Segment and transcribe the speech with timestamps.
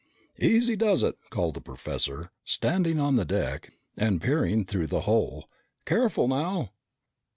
[0.39, 5.47] "Easy does it!" called the professor, standing on the deck and peering through the hole.
[5.85, 6.71] "Careful now!"